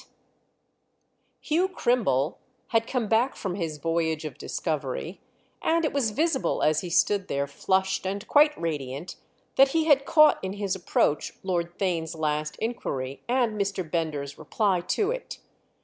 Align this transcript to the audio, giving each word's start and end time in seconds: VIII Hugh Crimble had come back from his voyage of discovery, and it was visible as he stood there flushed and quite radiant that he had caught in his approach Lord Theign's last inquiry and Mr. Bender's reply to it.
VIII 0.03 0.09
Hugh 1.41 1.69
Crimble 1.69 2.39
had 2.69 2.87
come 2.87 3.07
back 3.07 3.35
from 3.35 3.53
his 3.53 3.77
voyage 3.77 4.25
of 4.25 4.35
discovery, 4.39 5.21
and 5.61 5.85
it 5.85 5.93
was 5.93 6.09
visible 6.09 6.63
as 6.63 6.81
he 6.81 6.89
stood 6.89 7.27
there 7.27 7.45
flushed 7.45 8.07
and 8.07 8.27
quite 8.27 8.59
radiant 8.59 9.17
that 9.57 9.73
he 9.77 9.85
had 9.85 10.07
caught 10.07 10.43
in 10.43 10.53
his 10.53 10.75
approach 10.75 11.33
Lord 11.43 11.77
Theign's 11.77 12.15
last 12.15 12.55
inquiry 12.57 13.21
and 13.29 13.61
Mr. 13.61 13.87
Bender's 13.87 14.39
reply 14.39 14.81
to 14.87 15.11
it. 15.11 15.37